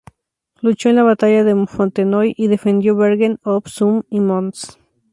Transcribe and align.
Luchó 0.63 0.89
en 0.89 0.95
la 0.95 1.03
Batalla 1.03 1.43
de 1.43 1.67
Fontenoy 1.67 2.33
y 2.35 2.47
defendió 2.47 2.95
Bergen 2.95 3.37
op 3.43 3.67
Zoom 3.67 4.01
y 4.09 4.19
Mons. 4.19 4.79